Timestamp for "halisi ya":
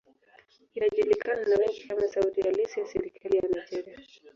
2.41-2.87